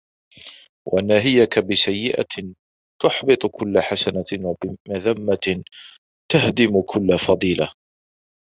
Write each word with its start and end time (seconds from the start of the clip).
وَنَاهِيَك 0.93 1.59
بِسَيِّئَةٍ 1.59 2.53
تُحْبِطُ 3.03 3.45
كُلَّ 3.45 3.79
حَسَنَةٍ 3.79 4.25
وَبِمَذَمَّةِ 4.45 5.63
تَهْدِمُ 6.31 6.81
كُلَّ 6.81 7.17
فَضِيلَةٍ 7.27 7.73